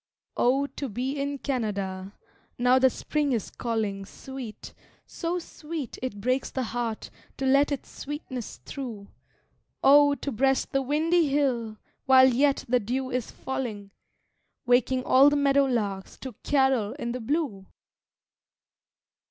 [0.35, 2.15] Oh, to be in Canada,
[2.57, 4.73] now that Spring is calling Sweet,
[5.05, 9.09] so sweet it breaks the heart to let its sweetness through,
[9.83, 11.77] Oh, to breast the windy hill
[12.07, 13.91] while yet the dew is falling
[14.65, 17.67] Waking all the meadow larks to carol in the blue!